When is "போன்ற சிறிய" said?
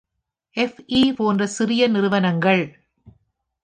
1.13-1.87